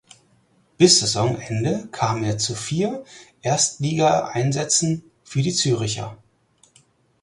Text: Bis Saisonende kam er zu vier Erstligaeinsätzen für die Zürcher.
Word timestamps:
Bis 0.79 0.99
Saisonende 0.99 1.87
kam 1.91 2.23
er 2.23 2.39
zu 2.39 2.55
vier 2.55 3.03
Erstligaeinsätzen 3.43 5.03
für 5.23 5.43
die 5.43 5.53
Zürcher. 5.53 6.17